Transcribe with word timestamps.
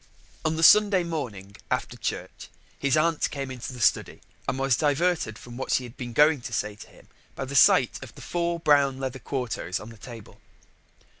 On 0.43 0.55
the 0.55 0.63
Sunday 0.63 1.03
morning, 1.03 1.55
after 1.69 1.95
church, 1.95 2.49
his 2.79 2.97
aunt 2.97 3.29
came 3.29 3.51
into 3.51 3.71
the 3.71 3.79
study 3.79 4.19
and 4.49 4.57
was 4.57 4.75
diverted 4.75 5.37
from 5.37 5.57
what 5.57 5.69
she 5.71 5.83
had 5.83 5.95
been 5.95 6.11
going 6.11 6.41
to 6.41 6.51
say 6.51 6.73
to 6.73 6.87
him 6.87 7.07
by 7.35 7.45
the 7.45 7.53
sight 7.55 7.99
of 8.03 8.15
the 8.15 8.21
four 8.23 8.59
brown 8.59 8.97
leather 8.97 9.19
quartos 9.19 9.79
on 9.79 9.89
the 9.89 9.97
table. 9.97 10.41